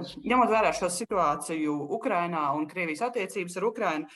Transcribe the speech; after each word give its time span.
ņemot 0.00 0.50
vērā 0.52 0.72
šo 0.76 0.90
situāciju 0.92 1.76
Ukrajinā 1.96 2.44
un 2.56 2.66
Krievijas 2.70 3.04
attiecības 3.08 3.56
ar 3.60 3.66
Ukrajinu, 3.70 4.10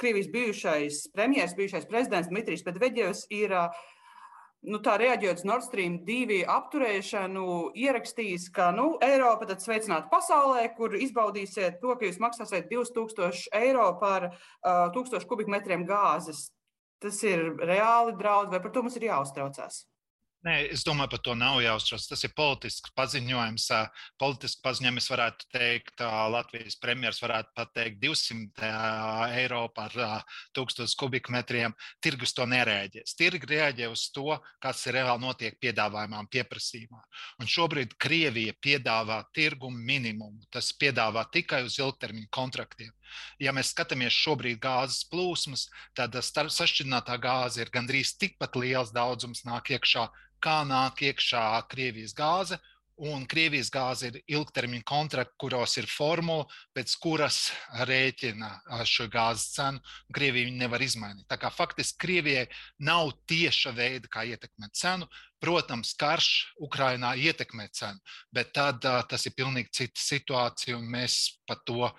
Krievijas 0.00 0.30
bijušais 0.34 1.00
premjerministrs, 1.14 1.58
bijušais 1.58 1.90
prezidents 1.90 2.30
Dmitrijs 2.30 2.64
Medvedevs 2.66 3.24
ir 3.34 3.54
nu, 4.64 4.80
tā 4.84 4.96
reaģējot 5.00 5.42
uz 5.42 5.46
Nord 5.48 5.66
Stream 5.66 5.98
2 6.06 6.42
apturēšanu, 6.50 7.46
ierakstījis, 7.84 8.48
ka 8.54 8.70
nu, 8.76 8.94
Eiropa 9.04 9.48
tad 9.50 9.62
sveicināta 9.64 10.08
pasaulē, 10.12 10.66
kur 10.76 10.96
izbaudīsiet 10.96 11.80
to, 11.82 11.96
ka 11.98 12.08
jūs 12.08 12.20
maksāsiet 12.22 12.70
2000 12.72 13.48
eiro 13.60 13.90
par 14.00 14.30
uh, 14.30 14.86
1000 14.96 15.28
kubikmetriem 15.30 15.86
gāzes. 15.88 16.48
Tas 17.02 17.18
ir 17.26 17.50
reāli 17.60 18.14
draudi, 18.16 18.54
vai 18.54 18.62
par 18.64 18.72
to 18.72 18.84
mums 18.84 18.96
ir 18.96 19.10
jāuztraucās? 19.10 19.84
Nē, 20.44 20.54
es 20.74 20.82
domāju, 20.84 21.08
par 21.14 21.20
to 21.24 21.34
nav 21.40 21.56
jāuztraucas. 21.64 22.04
Tas 22.10 22.22
ir 22.26 22.32
politisks 22.36 22.92
paziņojums. 22.98 23.68
Politisks 24.20 24.60
paziņojums 24.60 25.06
varētu 25.14 25.46
teikt, 25.54 26.02
Latvijas 26.34 26.76
premjerministrs 26.82 27.24
varētu 27.24 27.54
pateikt 27.56 27.96
200 28.02 28.68
eiro 29.40 29.62
par 29.72 29.96
1000 30.52 30.98
kubikmetriem. 31.00 31.72
Tirgus 32.04 32.36
to 32.36 32.44
nereaģēs. 32.50 33.16
Tirgi 33.16 33.48
reaģē 33.54 33.88
uz 33.88 34.04
to, 34.12 34.36
kas 34.60 34.84
reāli 34.92 35.24
notiek 35.24 35.56
piedāvājumā 35.64 36.20
un 36.26 36.28
pieprasījumā. 36.36 37.00
Un 37.40 37.48
šobrīd 37.48 37.96
Krievija 37.96 38.52
piedāvā 38.60 39.22
tirgumu 39.32 39.80
minimumu. 39.80 40.44
Tas 40.52 40.74
piedāvā 40.76 41.24
tikai 41.32 41.62
uz 41.64 41.80
ilgtermiņa 41.80 42.28
kontraktiem. 42.28 42.92
Ja 43.42 43.54
mēs 43.56 43.72
skatāmies 43.74 44.14
šobrīd 44.14 44.60
gāzes 44.62 45.06
plūsmas, 45.10 45.68
tad 45.94 46.14
sašķidrinātā 46.14 47.18
gāze 47.22 47.62
ir 47.62 47.72
gandrīz 47.74 48.16
tikpat 48.18 48.56
liels 48.60 48.94
daudzums 48.94 49.44
nāk 49.48 49.74
iekšā 49.76 50.08
kā 50.44 50.60
nāk 50.68 51.02
iekšā 51.08 51.42
Krievijas 51.72 52.14
gāze. 52.16 52.60
Un 53.10 53.24
Krievijas 53.26 53.72
gāze 53.74 54.06
ir 54.06 54.20
ilgtermiņa 54.30 54.84
kontrakti, 54.86 55.34
kuros 55.42 55.72
ir 55.80 55.88
formula, 55.90 56.44
pēc 56.76 56.92
kuras 57.02 57.38
rēķina 57.90 58.50
šo 58.86 59.08
gāzes 59.10 59.48
cenu. 59.56 59.82
Krievija 60.14 60.52
nevar 60.54 60.84
izmainīt. 60.84 61.26
Tā 61.26 61.40
kā 61.42 61.50
faktiski 61.50 61.98
Krievijai 62.04 62.44
nav 62.78 63.10
tieša 63.26 63.74
veida, 63.74 64.06
kā 64.06 64.22
ietekmēt 64.30 64.78
cenu. 64.78 65.10
Protams, 65.44 65.92
karš 66.00 66.28
Ukrainā 66.64 67.12
ietekmē 67.20 67.68
cenu, 67.76 68.00
bet 68.32 68.54
tad 68.56 68.84
uh, 68.88 69.02
tas 69.08 69.26
ir 69.28 69.34
pilnīgi 69.36 69.72
cita 69.76 70.00
situācija, 70.00 70.78
un 70.78 70.88
mēs 70.88 71.18
par 71.48 71.60
to 71.68 71.84
uh, 71.84 71.94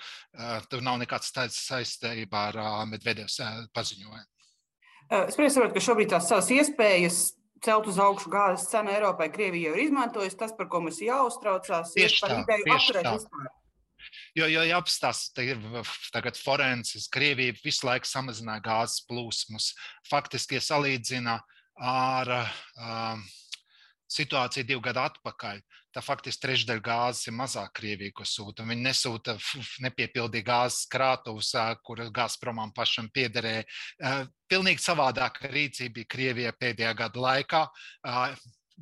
tur 0.72 0.82
nav 0.86 0.98
nekāds 1.04 1.30
saistībā 1.54 2.48
ar 2.52 2.62
uh, 2.62 2.78
Medvedevs 2.90 3.38
uh, 3.44 3.66
paziņojumu. 3.76 4.26
Es 5.06 5.38
saprotu, 5.38 5.76
ka 5.76 5.84
šobrīd 5.86 6.10
tās 6.16 6.32
savas 6.32 6.50
iespējas 6.50 7.20
celt 7.66 7.90
uz 7.90 8.00
augšu 8.02 8.32
gāzes 8.34 8.70
cenu 8.72 8.94
Eiropai, 8.94 9.30
Krievija 9.34 9.70
jau 9.70 9.78
ir 9.78 9.86
izmantojusi 9.88 10.40
tas, 10.40 10.54
par 10.58 10.70
ko 10.72 10.82
mums 10.86 11.02
jāuztraucās. 11.04 11.94
Tieši 11.96 12.24
tā, 12.26 12.40
tieši 12.50 12.98
tā. 12.98 13.14
Vispār. 13.16 13.54
Jo, 14.38 14.48
jo 14.52 14.64
jāapstāsta, 14.68 15.46
tagad 16.14 16.38
Forenses, 16.38 17.08
Krievija 17.12 17.56
visu 17.64 17.88
laiku 17.88 18.10
samazināja 18.10 18.64
gāzes 18.66 19.06
plūsmas. 19.10 19.72
Faktiski, 20.10 20.60
ja 20.60 20.66
salīdzina 20.66 21.40
ar 21.76 22.32
um, 22.40 23.24
situāciju 24.12 24.68
divu 24.68 24.84
gadu 24.86 25.02
atpakaļ, 25.04 25.60
tā 25.96 26.04
faktiski 26.04 26.44
trešdaļa 26.44 26.84
gāzes 26.84 27.30
ir 27.30 27.36
mazāk 27.36 27.72
Krievija, 27.80 28.14
ko 28.16 28.26
sūta. 28.28 28.66
Viņi 28.68 28.84
nesūta 28.86 29.38
nepiepildīja 29.86 30.48
gāzes 30.50 30.90
krātuves, 30.92 31.54
kur 31.88 32.04
Gazpromam 32.16 32.74
pašam 32.76 33.10
piederēja. 33.16 33.64
Pilnīgi 34.52 34.84
savādāka 34.84 35.50
rīcība 35.52 36.02
bija 36.02 36.12
Krievijai 36.16 36.56
pēdējā 36.60 36.94
gada 37.00 37.26
laikā. 37.28 37.64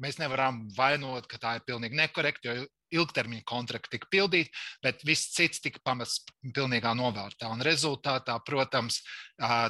Mēs 0.01 0.17
nevaram 0.17 0.63
vainot, 0.77 1.27
ka 1.29 1.37
tā 1.37 1.57
ir 1.59 1.67
pilnīgi 1.67 1.99
nekorekta, 1.99 2.49
jo 2.49 2.65
ilgtermiņa 2.93 3.43
kontrakti 3.49 3.95
tika 3.95 4.09
pildīti, 4.13 4.51
bet 4.83 5.01
viss 5.07 5.31
cits 5.33 5.61
tika 5.63 5.81
pamests 5.85 6.23
pilnīgā 6.55 6.93
novārtā. 6.97 7.49
Un 7.53 7.63
rezultātā, 7.65 8.35
protams, 8.45 8.99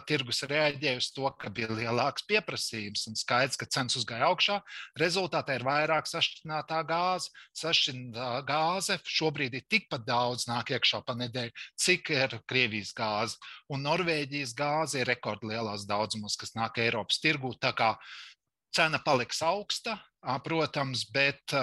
tirgus 0.09 0.43
reaģēja 0.49 0.99
uz 0.99 1.09
to, 1.15 1.30
ka 1.39 1.52
bija 1.53 1.71
lielāks 1.71 2.25
pieprasījums 2.27 3.08
un 3.11 3.17
skaidrs, 3.20 3.59
ka 3.59 3.70
cenas 3.71 3.98
uzgāja 3.99 4.27
augšā. 4.27 4.59
Rezultātā 4.99 5.58
ir 5.58 5.67
vairāk 5.67 6.09
sašķidrinātā 6.11 6.83
gāze. 6.89 7.31
Sašķidrinātā 7.64 8.43
gāze 8.49 8.99
šobrīd 9.08 9.58
ir 9.59 9.67
tikpat 9.71 10.08
daudz 10.08 10.48
nāk 10.52 10.75
iekšā 10.75 11.03
pa 11.08 11.15
nedēļu, 11.19 11.55
cik 11.80 12.14
ir 12.15 12.39
Krievijas 12.49 12.92
gāze. 12.98 13.39
Un 13.71 13.86
Norvēģijas 13.87 14.55
gāze 14.58 14.99
ir 14.99 15.11
rekordlielās 15.11 15.87
daudzumos, 15.87 16.36
kas 16.39 16.55
nāk 16.59 16.83
Eiropas 16.83 17.23
tirgū. 17.23 17.55
Cena 18.73 18.98
paliks 19.05 19.37
augsta, 19.45 19.99
protams, 20.45 21.06
bet 21.11 21.56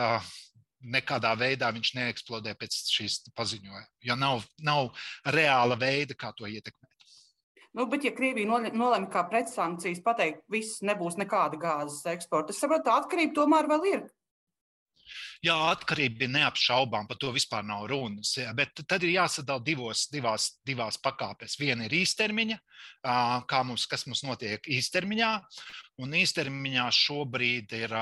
nekādā 0.80 1.32
veidā 1.36 1.70
viņš 1.74 1.94
neeksplodē 1.96 2.54
pēc 2.58 2.76
šīs 2.94 3.18
paziņojuma, 3.36 3.82
jo 4.08 4.16
nav, 4.16 4.44
nav 4.64 4.92
reāla 5.28 5.76
veida, 5.80 6.16
kā 6.16 6.32
to 6.36 6.48
ietekmēt. 6.48 6.88
Nu, 7.76 7.84
bet, 7.86 8.02
ja 8.02 8.10
Krievija 8.10 8.48
nolemj 8.74 9.10
kā 9.12 9.22
pretsankcijas 9.30 10.00
pateikt, 10.02 10.40
viss 10.50 10.80
nebūs 10.82 11.20
nekāda 11.20 11.60
gāzes 11.60 12.02
eksporta, 12.10 12.50
es 12.50 12.58
saprotu, 12.58 12.88
tā 12.88 12.96
atkarība 12.98 13.36
tomēr 13.36 13.68
vēl 13.70 13.86
ir. 13.92 14.08
Jā, 15.40 15.54
atkarība 15.70 16.26
ir 16.26 16.32
neapšaubām, 16.34 17.06
par 17.08 17.18
to 17.20 17.30
vispār 17.34 17.64
nav 17.66 17.86
runas. 17.90 18.34
Bet 18.56 18.82
tad 18.84 19.06
ir 19.06 19.14
jāsadala 19.14 19.62
divos, 19.64 20.04
divās, 20.12 20.50
divās 20.66 20.98
pakāpēs. 21.02 21.56
Viena 21.60 21.86
ir 21.86 21.94
īstermiņa, 22.02 22.58
kā 23.50 23.62
mums, 23.66 23.86
kas 23.90 24.04
mums 24.06 24.22
notiek 24.26 24.68
īstermiņā, 24.68 25.30
un 26.00 26.14
īstermiņā 26.16 26.86
šobrīd 26.94 27.74
ir, 27.76 27.94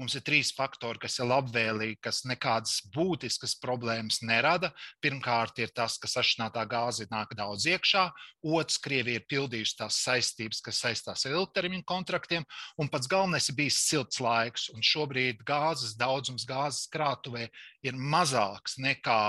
mums 0.00 0.16
ir 0.18 0.24
trīs 0.26 0.52
faktori, 0.56 1.00
kas 1.02 1.18
ir 1.18 1.28
labvēlīgi, 1.30 1.98
kas 2.04 2.22
nekādas 2.28 2.80
būtiskas 2.94 3.54
problēmas 3.62 4.20
nerada. 4.26 4.72
Pirmkārt, 5.04 5.58
ir 5.62 5.72
tas, 5.74 5.96
ka 6.00 6.10
sašķinātā 6.10 6.64
gāze 6.70 7.08
nāk 7.12 7.34
daudz 7.38 7.66
iekšā, 7.72 8.06
otrs, 8.42 8.80
Krievija 8.82 9.20
ir 9.20 9.28
pildījusi 9.30 9.78
tās 9.78 10.00
saistības, 10.04 10.62
kas 10.64 10.82
saistās 10.84 11.26
ar 11.28 11.38
ilgtermiņa 11.38 11.86
kontraktiem, 11.88 12.46
un 12.80 12.90
pats 12.92 13.10
galvenais 13.10 13.48
ir 13.48 13.58
bijis 13.58 13.80
silts 13.86 14.20
laiks, 14.22 14.68
un 14.74 14.84
šobrīd 14.84 15.44
gāzes 15.48 15.96
daudzums 15.98 16.46
gāzes 16.48 16.88
krātuvē 16.92 17.48
ir 17.86 17.96
mazāks 17.98 18.78
nekā 18.82 19.22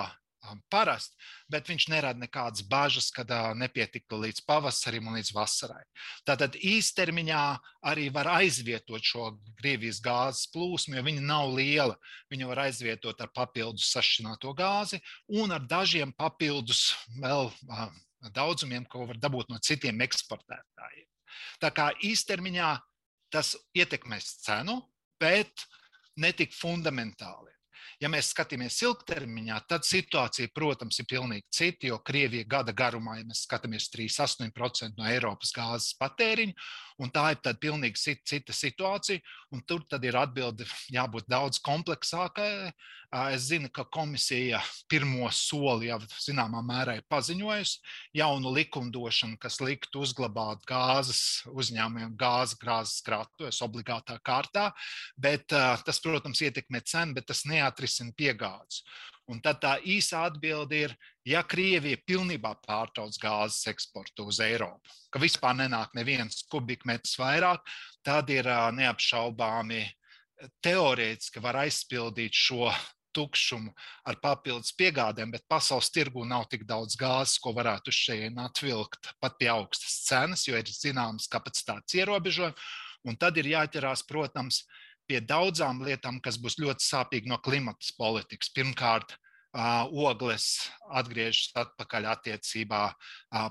parasti, 0.71 1.15
bet 1.51 1.69
viņš 1.69 1.87
nerada 1.91 2.19
nekādas 2.19 2.63
bažas, 2.67 3.09
kad 3.13 3.29
nepietiktu 3.59 4.19
līdz 4.19 4.43
pavasarim 4.47 5.07
un 5.07 5.17
līdz 5.17 5.33
vasarai. 5.35 5.83
Tātad 6.27 6.57
īstermiņā 6.59 7.43
arī 7.91 8.09
var 8.13 8.29
aizvietot 8.37 9.03
šo 9.03 9.31
Krievijas 9.59 10.01
gāzes 10.03 10.49
plūsmu, 10.53 10.97
jo 10.97 11.05
viņa 11.05 11.25
nav 11.27 11.53
liela. 11.55 11.97
Viņu 12.31 12.49
var 12.51 12.65
aizvietot 12.67 13.21
ar 13.23 13.31
papildus 13.35 13.91
sašķināto 13.95 14.53
gāzi 14.57 15.01
un 15.41 15.55
ar 15.55 15.63
dažiem 15.69 16.13
papildus 16.17 16.91
vēl 17.19 17.51
daudzumiem, 18.31 18.85
ko 18.87 19.07
var 19.09 19.19
dabūt 19.19 19.51
no 19.51 19.59
citiem 19.59 20.01
eksportētājiem. 20.05 21.07
Tā 21.59 21.71
kā 21.75 21.89
īstermiņā 22.05 22.75
tas 23.33 23.55
ietekmēs 23.75 24.37
cenu, 24.45 24.77
bet 25.19 25.65
netik 26.19 26.53
fundamentāli. 26.53 27.51
Ja 28.03 28.09
mēs 28.11 28.33
skatāmies 28.33 28.81
ilgtermiņā, 28.83 29.61
tad 29.71 29.85
situācija, 29.87 30.51
protams, 30.51 30.97
ir 30.99 31.05
pilnīgi 31.07 31.45
cita, 31.55 31.87
jo 31.87 32.01
Krievija 32.03 32.43
gada 32.51 32.73
garumā, 32.75 33.15
ja 33.21 33.27
mēs 33.29 33.45
skatāmies 33.45 33.87
3,8% 33.93 34.97
no 34.99 35.07
Eiropas 35.07 35.53
gāzes 35.55 35.93
patēriņa, 36.01 36.65
un 36.99 37.13
tā 37.13 37.29
ir 37.31 37.39
tad 37.45 37.61
pilnīgi 37.63 38.19
cita 38.27 38.55
situācija, 38.55 39.23
un 39.55 39.63
tur 39.63 39.85
tad 39.87 40.03
ir 40.03 40.17
atbilde 40.19 40.67
jābūt 40.91 41.31
daudz 41.31 41.61
kompleksākai. 41.63 42.73
Es 43.29 43.43
zinu, 43.45 43.69
ka 43.69 43.83
komisija 43.93 44.57
pirmo 44.89 45.27
soli 45.29 45.91
jau 45.91 45.99
zināmā 46.17 46.63
mērā 46.65 46.95
ir 46.97 47.03
paziņojusi 47.13 48.17
jaunu 48.17 48.49
likumdošanu, 48.55 49.37
kas 49.37 49.59
liktu 49.61 50.01
uzglabāt 50.01 50.63
gāzes 50.65 51.43
uzņēmumiem, 51.53 52.15
gāzes 52.17 52.57
krāzes 52.57 53.05
krātuves 53.05 53.61
obligātā 53.61 54.17
kārtā, 54.25 54.71
bet 55.13 55.45
tas, 55.53 56.01
protams, 56.01 56.41
ietekmē 56.41 56.81
cenu, 56.89 57.13
bet 57.19 57.29
tas 57.29 57.45
neatrisina 57.93 58.13
piegādes. 58.17 58.83
Un 59.27 59.39
tad 59.39 59.61
tā 59.61 59.77
īsa 59.85 60.25
atbilde 60.27 60.75
ir, 60.75 60.95
ja 61.25 61.44
Krievija 61.44 61.97
pilnībā 62.06 62.57
pārtrauc 62.65 63.15
gāzes 63.21 63.68
eksportu 63.68 64.27
uz 64.27 64.39
Eiropu, 64.39 64.89
ka 65.09 65.19
vispār 65.19 65.56
nenāk 65.56 65.94
neviens 65.95 66.44
kubikmetrs 66.51 67.18
vairāk, 67.18 67.62
tad 68.03 68.29
ir 68.29 68.45
neapšaubāmi 68.45 69.85
teorētiski 70.62 71.39
var 71.39 71.56
aizpildīt 71.63 72.33
šo 72.33 72.68
tukšumu 73.13 73.71
ar 74.09 74.18
papildus 74.19 74.73
piegādēm, 74.75 75.31
bet 75.31 75.45
pasaules 75.47 75.91
tirgū 75.94 76.25
nav 76.27 76.50
tik 76.50 76.65
daudz 76.65 76.97
gāzes, 76.97 77.39
ko 77.39 77.53
varētu 77.53 77.94
šeit 77.94 78.35
atvilkt 78.35 79.13
pat 79.21 79.38
pie 79.38 79.47
augstas 79.53 80.03
cenas, 80.07 80.47
jo 80.47 80.57
ir 80.57 80.65
zināmas 80.65 81.29
kapacitātes 81.29 81.95
ierobežojumi. 81.95 82.57
Un 83.06 83.15
tad 83.19 83.38
ir 83.38 83.51
jāķerās, 83.51 84.03
protams, 84.07 84.63
pie 85.07 85.19
daudzām 85.21 85.83
lietām, 85.85 86.19
kas 86.23 86.39
būs 86.41 86.59
ļoti 86.61 86.85
sāpīgi 86.85 87.31
no 87.31 87.39
klimatas 87.44 87.91
politikas. 87.97 88.51
Pirmkārt, 88.55 89.17
ogles 89.53 90.69
atgriežas 90.89 91.51
atpakaļ 91.61 92.07
attiecībā 92.09 92.83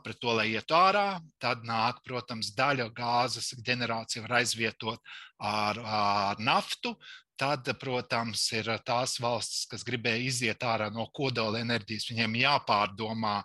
pret 0.03 0.19
to, 0.19 0.35
lai 0.35 0.49
ietu 0.57 0.75
ārā. 0.75 1.21
Tad 1.43 1.63
nāk, 1.67 2.03
protams, 2.07 2.53
daļa 2.59 2.91
gāzes 2.97 3.53
ģenerācija 3.63 4.25
var 4.27 4.41
aizvietot 4.41 5.13
ar, 5.39 5.79
ar 5.79 6.43
naftu. 6.43 6.97
Tad, 7.43 7.67
protams, 7.81 8.45
ir 8.55 8.69
tās 8.87 9.17
valstis, 9.19 9.65
kas 9.67 9.83
gribēja 9.87 10.21
iziet 10.29 10.63
ārā 10.63 10.91
no 10.95 11.09
kodola 11.17 11.63
enerģijas. 11.63 12.11
Viņiem 12.13 12.37
jāpārdomā, 12.43 13.41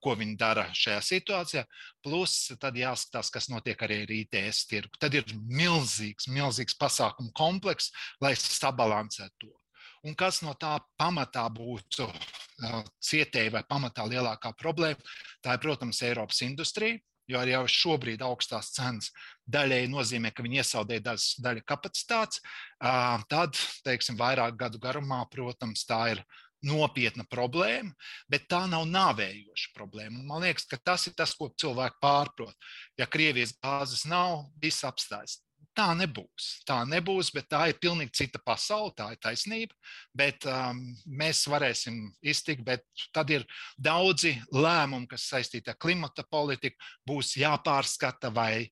ko 0.00 0.14
viņi 0.16 0.36
dara 0.40 0.68
šajā 0.72 1.02
situācijā. 1.04 1.64
Plus, 2.04 2.36
tad 2.60 2.78
jāskatās, 2.78 3.32
kas 3.34 3.50
notiek 3.52 3.82
arī 3.84 4.02
ar 4.06 4.14
ITS 4.20 4.64
tirgu. 4.70 4.96
Tad 5.00 5.18
ir 5.18 5.28
milzīgs, 5.34 6.30
milzīgs 6.32 6.78
pasākumu 6.80 7.34
komplekss, 7.36 7.92
lai 8.24 8.32
sabalansētu 8.38 9.44
to. 9.44 9.57
Un 10.06 10.14
kas 10.18 10.42
no 10.46 10.54
tā 10.58 10.76
pamatā 11.00 11.44
būtu 11.50 12.06
uh, 12.06 12.80
cietēji 13.02 13.52
vai 13.54 13.64
pamatā 13.66 14.06
lielākā 14.08 14.52
problēma? 14.58 15.00
Tā 15.44 15.56
ir, 15.56 15.62
protams, 15.64 16.02
Eiropas 16.06 16.42
industrija. 16.46 17.00
Jo 17.28 17.42
arī 17.42 17.52
jau 17.52 17.66
šobrīd 17.68 18.22
augstās 18.24 18.70
cenas 18.72 19.10
daļēji 19.52 19.90
nozīmē, 19.92 20.30
ka 20.32 20.40
viņi 20.46 20.62
iesaldē 20.62 20.96
daļu 21.04 21.64
kapacitātes. 21.68 22.40
Uh, 22.80 23.20
tad, 23.28 23.58
teiksim, 23.84 24.16
vairāk 24.16 24.56
gadu 24.56 24.80
garumā, 24.80 25.20
protams, 25.28 25.84
tā 25.84 26.00
ir 26.14 26.22
nopietna 26.64 27.26
problēma, 27.30 27.92
bet 28.30 28.48
tā 28.50 28.64
nav 28.70 28.86
nāvējoša 28.90 29.74
problēma. 29.76 30.24
Man 30.26 30.42
liekas, 30.46 30.66
ka 30.70 30.78
tas 30.80 31.06
ir 31.06 31.14
tas, 31.18 31.34
ko 31.38 31.50
cilvēki 31.52 32.00
pārprot. 32.02 32.56
Ja 32.98 33.06
Krievijas 33.06 33.54
gāzes 33.60 34.06
nav, 34.08 34.48
viss 34.62 34.86
apstājas. 34.86 35.38
Tā 35.78 35.92
nebūs. 35.94 36.46
Tā 36.66 36.80
nebūs, 36.90 37.28
bet 37.30 37.46
tā 37.52 37.60
ir 37.70 37.76
pilnīgi 37.78 38.16
cita 38.18 38.40
pasaule. 38.42 38.90
Tā 38.98 39.12
ir 39.14 39.20
taisnība. 39.22 39.76
Bet, 40.16 40.42
um, 40.50 40.80
mēs 41.06 41.44
varēsim 41.46 42.00
iztikt, 42.18 42.64
bet 42.66 42.82
tad 43.14 43.30
ir 43.30 43.44
daudzi 43.78 44.34
lēmumi, 44.50 45.06
kas 45.12 45.28
saistīti 45.30 45.70
ar 45.70 45.78
klimata 45.78 46.24
politiku, 46.26 46.74
būs 47.06 47.36
jāpārskata 47.38 48.32
vai 48.34 48.66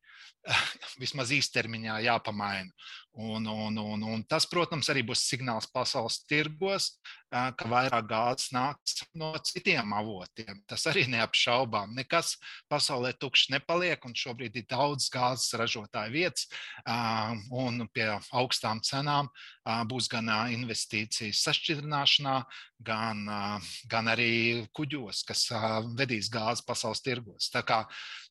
vismaz 1.03 1.31
īstermiņā 1.37 2.01
jāpamaina. 2.09 2.75
Un, 3.17 3.47
un, 3.49 3.79
un, 3.81 4.03
un 4.03 4.23
tas, 4.29 4.45
protams, 4.45 4.91
arī 4.93 5.01
būs 5.09 5.23
signāls 5.25 5.65
pasaules 5.73 6.19
tirgos, 6.29 6.91
ka 7.33 7.69
vairāk 7.69 8.11
gāzes 8.11 8.51
nāks 8.53 8.99
no 9.17 9.31
citiem 9.41 9.95
avotiem. 9.97 10.59
Tas 10.69 10.85
arī 10.91 11.07
neapšaubām. 11.15 11.95
Nekas 11.97 12.35
pasaulē 12.69 13.15
tukšs 13.17 13.49
nepaliek, 13.55 14.05
un 14.05 14.13
šobrīd 14.13 14.59
ir 14.61 14.67
daudz 14.69 15.09
gāzes 15.13 15.57
ražotāju 15.57 16.13
vietas, 16.13 16.45
un 17.49 17.87
pie 17.97 18.11
augstām 18.37 18.83
cenām 18.85 19.31
būs 19.89 20.11
gan 20.13 20.29
investīcijas 20.53 21.41
sašķidrināšanā, 21.49 22.37
gan, 22.85 23.25
gan 23.89 24.13
arī 24.13 24.67
kuģos, 24.77 25.25
kas 25.25 25.49
vedīs 25.97 26.29
gāzi 26.29 26.69
pasaules 26.69 27.01
tirgos. 27.01 27.49
Tā 27.49 27.65
kā, 27.65 27.87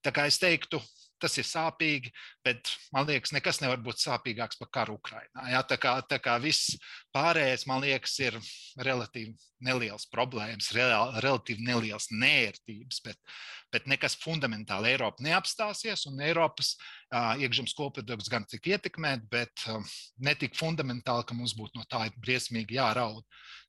tā 0.06 0.14
kā 0.14 0.30
es 0.30 0.38
teiktu, 0.38 0.78
tas 1.22 1.38
ir 1.40 1.48
sāpīgi, 1.48 2.12
bet 2.46 2.72
man 2.94 3.08
liekas, 3.08 3.34
nekas 3.36 3.62
nevar 3.64 3.82
būt 3.84 4.02
sāpīgāks 4.04 4.60
par 4.60 4.70
karu 4.78 4.98
Ukrajinā. 5.00 5.48
Ja? 5.52 5.62
Tā, 5.68 5.78
kā, 5.82 5.96
tā 6.10 6.20
kā 6.24 6.36
viss 6.44 6.76
pārējais, 7.16 7.66
man 7.70 7.84
liekas, 7.84 8.16
ir 8.24 8.38
relatīvi 8.84 9.36
neliels 9.66 10.08
problēmas, 10.12 10.72
real, 10.76 11.16
relatīvi 11.24 11.66
neliels 11.66 12.10
nērtības, 12.12 13.02
bet, 13.06 13.38
bet 13.74 13.88
nekas 13.90 14.18
fundamentāli 14.22 14.94
Eiropa 14.94 15.24
neapstāsies, 15.26 16.06
un 16.12 16.22
Eiropas 16.26 16.76
uh, 16.76 17.34
iekšzemes 17.42 17.76
koprodukts 17.78 18.32
gan 18.32 18.48
tik 18.50 18.70
ietekmēt, 18.74 19.26
bet 19.32 19.66
uh, 19.72 19.82
ne 20.20 20.36
tik 20.40 20.58
fundamentāli, 20.60 21.28
ka 21.28 21.38
mums 21.38 21.56
būtu 21.58 21.80
no 21.80 21.88
tā 21.90 22.06
briesmīgi 22.20 22.80
jāraud. 22.80 23.24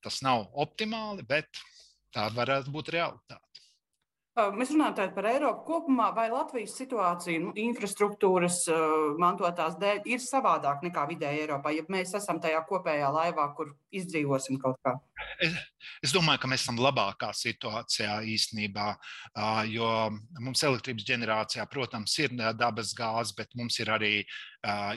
Tas 0.05 0.21
nav 0.27 0.49
optimāli, 0.55 1.25
bet 1.27 1.49
tā 2.15 2.29
varētu 2.35 2.73
būt 2.75 2.93
realitāte. 2.97 3.66
Mēs 4.37 4.69
runājam 4.75 5.15
par 5.17 5.27
Eiropu 5.31 5.63
kopumā, 5.65 6.11
vai 6.13 6.27
Latvijas 6.29 6.75
situācija 6.77 7.41
nu, 7.41 7.55
infrastruktūras 7.57 8.67
mantotās 9.17 9.79
dēļ 9.81 10.03
ir 10.13 10.21
savādāk 10.21 10.85
nekā 10.85 11.07
vidēji 11.09 11.47
Eiropā, 11.47 11.73
ja 11.73 11.87
mēs 11.89 12.13
esam 12.19 12.37
tajā 12.45 12.61
kopējā 12.69 13.09
laivā, 13.15 13.47
kur 13.57 13.73
izdzīvosim 13.97 14.61
kaut 14.61 14.77
kā? 14.85 14.93
Es, 15.41 15.57
es 16.05 16.13
domāju, 16.13 16.43
ka 16.43 16.53
mēs 16.53 16.67
esam 16.67 16.83
labākā 16.85 17.33
situācijā 17.33 18.19
īstenībā, 18.37 18.91
jo 19.73 19.91
mums 20.45 20.67
elektrības 20.69 21.09
ģenerācijā, 21.09 21.65
protams, 21.73 22.19
ir 22.21 22.37
dabas 22.61 22.93
gāze, 22.99 23.33
bet 23.41 23.57
mums 23.57 23.81
ir 23.81 23.95
arī 23.97 24.15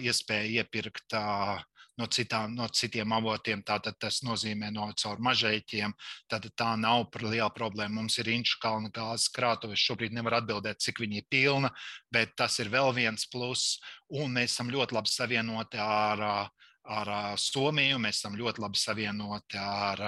iespēja 0.03 0.65
iepirkt 0.65 1.15
uh, 1.15 1.63
no, 1.99 2.07
citām, 2.07 2.55
no 2.55 2.67
citiem 2.73 3.13
avotiem. 3.15 3.63
Tātad 3.67 3.97
tas 4.01 4.21
nozīmē 4.25 4.71
no 4.75 4.87
caur 4.99 5.21
mažēķiem. 5.29 5.95
Tad 6.31 6.47
tā 6.57 6.71
nav 6.79 7.07
liela 7.25 7.49
problēma. 7.55 7.99
Mums 7.99 8.19
ir 8.21 8.31
Inču 8.33 8.59
kalna 8.63 8.91
gāzes 8.95 9.29
krātuves. 9.35 9.83
Šobrīd 9.83 10.15
nevar 10.15 10.39
atbildēt, 10.39 10.81
cik 10.83 11.03
viņi 11.03 11.21
ir 11.21 11.27
pilna, 11.29 11.73
bet 12.11 12.35
tas 12.39 12.59
ir 12.63 12.71
vēl 12.71 12.93
viens 12.95 13.27
pluss. 13.29 13.77
Un 14.09 14.33
mēs 14.37 14.55
esam 14.55 14.71
ļoti 14.73 14.97
labi 14.97 15.13
savienoti 15.13 15.83
ar 15.83 16.49
ar 16.89 17.37
Somiju, 17.37 17.99
mēs 18.01 18.17
esam 18.17 18.33
ļoti 18.39 18.63
labi 18.63 18.79
savienoti 18.81 19.59
ar 19.61 19.99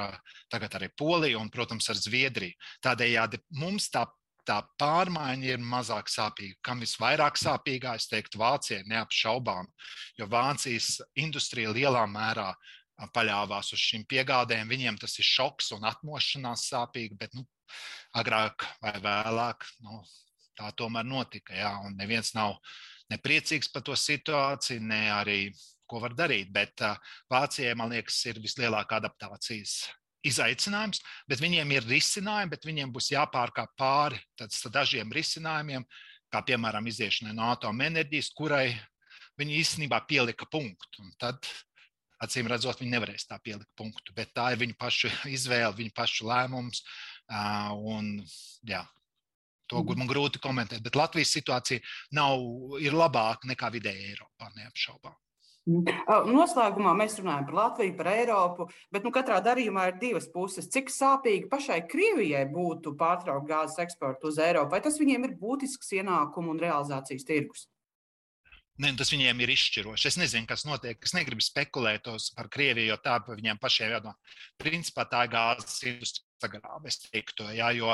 tagad 0.49 0.79
arī 0.79 0.87
Poliju 0.97 1.37
un, 1.37 1.51
protams, 1.53 1.85
ar 1.93 1.99
Zviedriju. 1.99 2.57
Tādējādi 2.81 3.37
mums 3.59 3.91
tā 3.93 4.07
tā 4.47 4.59
pārmaiņa 4.81 5.53
ir 5.53 5.63
mazāk 5.63 6.09
sāpīga. 6.11 6.57
Kam 6.65 6.83
visvairāk 6.83 7.39
sāpīgā, 7.39 7.95
es 7.99 8.07
teiktu, 8.11 8.41
Vācijai 8.41 8.83
neapšaubām, 8.89 9.69
jo 10.19 10.27
Vācijas 10.31 10.99
industrija 11.19 11.73
lielā 11.75 12.05
mērā 12.09 12.51
paļāvās 13.15 13.71
uz 13.73 13.81
šīm 13.81 14.05
piegādēm. 14.09 14.69
Viņiem 14.69 14.99
tas 15.01 15.17
ir 15.19 15.25
šoks 15.25 15.71
un 15.77 15.87
atmošanās 15.89 16.67
sāpīgi, 16.69 17.17
bet 17.17 17.33
nu, 17.37 17.45
agrāk 18.17 18.67
vai 18.83 18.95
vēlāk 19.01 19.65
nu, 19.85 20.01
tā 20.57 20.71
tomēr 20.77 21.07
notika. 21.07 21.55
Jā, 21.57 21.75
un 21.85 21.97
neviens 21.97 22.33
nav 22.37 22.57
nepriecīgs 23.11 23.71
par 23.73 23.85
to 23.87 23.97
situāciju, 23.97 24.83
ne 24.85 25.03
arī 25.13 25.39
ko 25.89 25.99
var 26.03 26.15
darīt. 26.15 26.51
Bet 26.53 26.83
uh, 26.85 26.99
Vācijai, 27.31 27.73
man 27.77 27.91
liekas, 27.91 28.21
ir 28.29 28.39
vislielākā 28.43 29.01
adaptācijas 29.01 29.81
izaicinājums, 30.27 31.01
bet 31.29 31.41
viņiem 31.41 31.73
ir 31.75 31.87
risinājumi, 31.89 32.51
bet 32.53 32.67
viņiem 32.67 32.93
būs 32.93 33.11
jāpārkāp 33.13 33.73
pāri 33.79 34.21
dažiem 34.37 35.11
risinājumiem, 35.13 35.85
kā 36.31 36.43
piemēram 36.47 36.87
iziešanai 36.87 37.35
no 37.35 37.49
atomenerģijas, 37.55 38.31
kurai 38.37 38.69
viņi 39.39 39.59
īstenībā 39.63 40.03
pielika 40.07 40.47
punktu. 40.51 41.03
Un 41.03 41.11
tad, 41.19 41.49
acīm 42.23 42.47
redzot, 42.51 42.79
viņi 42.79 42.93
nevarēs 42.95 43.27
tā 43.27 43.39
pielikt 43.43 43.71
punktu, 43.75 44.13
bet 44.15 44.33
tā 44.37 44.51
ir 44.53 44.61
viņu 44.61 44.77
pašu 44.79 45.11
izvēle, 45.37 45.73
viņu 45.79 45.95
pašu 45.97 46.29
lēmums. 46.29 46.83
Un, 47.31 48.17
jā, 48.67 48.85
To 49.71 49.79
man 49.95 50.09
grūti 50.09 50.41
komentēt, 50.43 50.81
bet 50.83 50.97
Latvijas 50.99 51.31
situācija 51.31 51.79
nav, 52.17 52.41
ir 52.83 52.91
labāka 52.91 53.47
nekā 53.47 53.69
vidēji 53.71 54.09
Eiropā, 54.09 54.49
neapšaubām. 54.57 55.15
Noslēgumā 55.69 56.95
mēs 56.97 57.19
runājam 57.19 57.45
par 57.45 57.57
Latviju, 57.59 57.93
par 57.99 58.07
Eiropu, 58.15 58.65
bet 58.93 59.03
nu, 59.05 59.11
katrā 59.13 59.37
darījumā 59.45 59.91
ir 59.91 59.99
divas 60.01 60.25
puses. 60.33 60.69
Cik 60.73 60.89
sāpīgi 60.89 61.51
pašai 61.51 61.83
Krievijai 61.91 62.47
būtu 62.49 62.95
pārtraukt 62.97 63.45
gāzes 63.49 63.77
eksportu 63.83 64.31
uz 64.31 64.39
Eiropu, 64.41 64.73
vai 64.73 64.81
tas 64.81 64.97
viņiem 64.97 65.29
ir 65.29 65.37
būtisks 65.37 65.93
ienākumu 65.99 66.55
un 66.55 66.63
realizācijas 66.63 67.27
tirgus? 67.29 67.67
Ne, 68.81 68.89
tas 68.97 69.11
viņiem 69.13 69.43
ir 69.43 69.51
izšķiroši. 69.53 70.07
Es 70.09 70.17
nezinu, 70.17 70.47
kas 70.49 70.63
notiek. 70.65 70.97
Es 71.05 71.13
negribu 71.13 71.43
spekulēt 71.45 72.09
par 72.33 72.49
Krieviju, 72.49 72.89
jo 72.89 72.97
tā 73.03 73.19
viņiem 73.27 73.59
pašiem 73.61 73.93
jādomā. 73.93 74.15
Principā 74.57 75.05
tā 75.11 75.27
ir 75.27 75.33
gāzes 75.35 75.83
industrija 75.85 76.29
sagrāba, 76.41 76.89
es 76.89 76.97
teiktu, 77.03 77.45
jā, 77.53 77.67
jo 77.77 77.93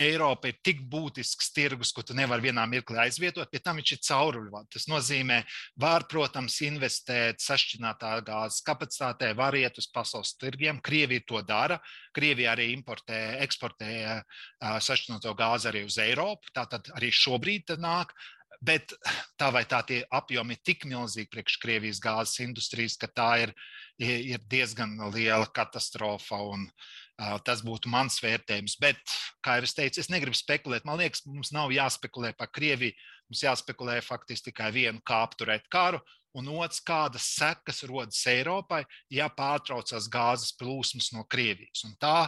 Eiropa 0.00 0.50
ir 0.50 0.56
tik 0.66 0.80
būtisks 0.90 1.52
tirgus, 1.54 1.92
ko 1.94 2.02
tu 2.02 2.16
nevari 2.18 2.48
vienā 2.48 2.64
mirklī 2.66 2.98
aizvietot, 3.04 3.46
pie 3.50 3.60
tam 3.62 3.78
viņš 3.78 3.92
ir 3.94 4.00
cauruļvadi. 4.08 4.70
Tas 4.74 4.88
nozīmē, 4.90 5.36
var, 5.78 6.06
protams, 6.10 6.56
investēt 6.66 7.42
sašķinātā 7.44 8.16
gāzes 8.26 8.64
kapacitātē, 8.66 9.30
var 9.38 9.54
iet 9.54 9.78
uz 9.78 9.86
pasaules 9.94 10.34
tirgiem. 10.40 10.80
Krievija 10.82 11.22
to 11.28 11.42
dara. 11.46 11.78
Krievija 12.14 12.56
arī 12.56 12.72
importē, 12.74 13.20
eksportē 13.46 14.22
sašķināto 14.60 15.34
gāzi 15.38 15.70
arī 15.70 15.84
uz 15.86 16.00
Eiropu. 16.02 16.50
Tātad 16.54 16.90
arī 16.98 17.12
šobrīd 17.14 17.76
nāk. 17.78 18.16
Bet 18.64 18.94
tā 19.38 19.50
vai 19.52 19.64
tā 19.68 19.82
tie 19.84 20.00
apjomi 20.14 20.56
ir 20.56 20.60
tik 20.64 20.86
milzīgi 20.88 21.28
priekš 21.30 21.58
Krievijas 21.60 22.00
gāzes 22.00 22.40
industrijas, 22.40 22.96
ka 22.96 23.10
tā 23.12 23.30
ir, 23.44 23.54
ir 24.00 24.42
diezgan 24.48 24.96
liela 25.12 25.46
katastrofa. 25.52 26.38
Un, 26.54 26.64
uh, 26.64 27.03
Tas 27.46 27.62
būtu 27.62 27.90
mans 27.92 28.16
vērtējums. 28.22 28.74
Bet, 28.82 28.98
kā 29.44 29.58
jau 29.58 29.68
es 29.68 29.74
teicu, 29.76 30.00
es 30.02 30.10
negribu 30.10 30.34
spekulēt. 30.34 30.86
Man 30.88 30.98
liekas, 30.98 31.22
mums 31.30 31.52
nav 31.54 31.70
jāspekulē 31.74 32.32
par 32.38 32.50
Krieviju. 32.50 32.96
Mums 33.30 33.44
jāspekulē 33.44 34.00
faktiski 34.04 34.50
tikai 34.50 34.72
vienu, 34.74 35.00
kā 35.06 35.22
apturēt 35.24 35.68
karu, 35.72 36.00
un 36.36 36.50
otrs, 36.52 36.82
kādas 36.84 37.28
sekas 37.36 37.84
rodas 37.88 38.18
Eiropai, 38.28 38.82
ja 39.14 39.30
pārtraucās 39.32 40.10
gāzes 40.12 40.52
plūsmas 40.58 41.12
no 41.14 41.22
Krievijas. 41.30 41.86
Un 41.86 41.94
tā 42.02 42.26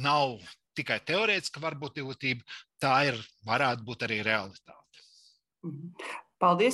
nav 0.00 0.38
tikai 0.78 0.98
teorētiska 1.04 1.60
varbūtība, 1.62 2.40
tā 2.80 2.94
ir, 3.10 3.20
varētu 3.46 3.84
būt 3.86 4.08
arī 4.08 4.22
realitāte. 4.26 5.04
Mhm. 5.66 5.92
Paldies! 6.38 6.66